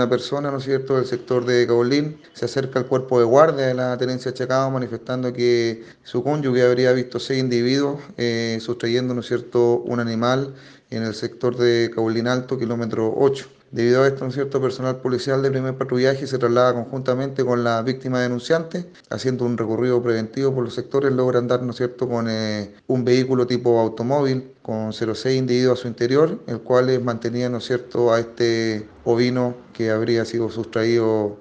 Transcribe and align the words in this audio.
una 0.00 0.08
persona, 0.08 0.50
¿no 0.50 0.58
es 0.58 0.64
cierto?, 0.64 0.96
del 0.96 1.04
sector 1.04 1.44
de 1.44 1.66
Cabolín, 1.66 2.18
se 2.32 2.46
acerca 2.46 2.78
al 2.78 2.86
cuerpo 2.86 3.18
de 3.18 3.26
guardia 3.26 3.66
de 3.66 3.74
la 3.74 3.98
tenencia 3.98 4.32
Chacao 4.32 4.70
manifestando 4.70 5.30
que 5.32 5.84
su 6.04 6.22
cónyuge 6.24 6.62
habría 6.62 6.92
visto 6.92 7.18
seis 7.20 7.38
individuos 7.40 8.00
eh, 8.16 8.58
sustrayendo, 8.62 9.12
¿no 9.12 9.20
es 9.20 9.26
cierto?, 9.26 9.76
un 9.84 10.00
animal 10.00 10.54
en 10.90 11.02
el 11.04 11.14
sector 11.14 11.56
de 11.56 11.90
Cabolín 11.94 12.26
Alto, 12.26 12.58
kilómetro 12.58 13.14
8. 13.16 13.46
Debido 13.70 14.02
a 14.02 14.08
esto, 14.08 14.24
un 14.24 14.32
cierto 14.32 14.60
personal 14.60 14.96
policial 14.96 15.42
de 15.42 15.50
primer 15.52 15.78
patrullaje 15.78 16.26
se 16.26 16.38
traslada 16.38 16.74
conjuntamente 16.74 17.44
con 17.44 17.62
la 17.62 17.80
víctima 17.82 18.20
denunciante, 18.20 18.90
haciendo 19.10 19.44
un 19.44 19.56
recorrido 19.56 20.02
preventivo 20.02 20.52
por 20.52 20.64
los 20.64 20.74
sectores, 20.74 21.12
logran 21.12 21.46
dar, 21.46 21.62
¿no 21.62 21.70
es 21.70 21.76
cierto?, 21.76 22.08
con 22.08 22.26
eh, 22.28 22.74
un 22.88 23.04
vehículo 23.04 23.46
tipo 23.46 23.78
automóvil 23.78 24.50
con 24.62 24.92
06 24.92 25.38
individuos 25.38 25.78
a 25.78 25.82
su 25.82 25.88
interior, 25.88 26.40
el 26.48 26.60
cual 26.62 27.00
mantenía, 27.00 27.48
¿no 27.48 27.58
es 27.58 27.64
cierto?, 27.64 28.12
a 28.12 28.18
este 28.18 28.88
ovino 29.04 29.54
que 29.72 29.90
habría 29.90 30.24
sido 30.24 30.50
sustraído 30.50 31.38